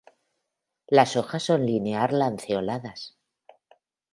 [0.87, 3.19] Las hojas son linear-lanceoladas.